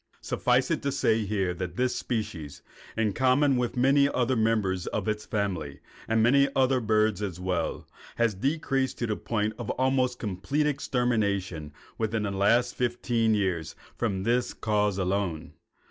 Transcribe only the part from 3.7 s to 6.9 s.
many other members of its family, and many other